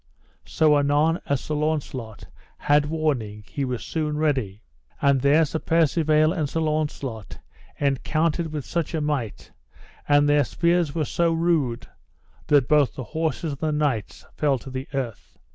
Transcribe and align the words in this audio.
So 0.47 0.79
anon 0.79 1.19
as 1.27 1.41
Sir 1.41 1.53
Launcelot 1.53 2.23
had 2.57 2.87
warning 2.87 3.43
he 3.47 3.63
was 3.63 3.83
soon 3.85 4.17
ready; 4.17 4.63
and 4.99 5.21
there 5.21 5.45
Sir 5.45 5.59
Percivale 5.59 6.33
and 6.33 6.49
Sir 6.49 6.59
Launcelot 6.61 7.37
encountered 7.79 8.51
with 8.51 8.65
such 8.65 8.95
a 8.95 8.99
might, 9.01 9.51
and 10.09 10.27
their 10.27 10.43
spears 10.43 10.95
were 10.95 11.05
so 11.05 11.31
rude, 11.31 11.85
that 12.47 12.67
both 12.67 12.95
the 12.95 13.03
horses 13.03 13.51
and 13.51 13.61
the 13.61 13.71
knights 13.71 14.25
fell 14.35 14.57
to 14.57 14.71
the 14.71 14.87
earth. 14.95 15.37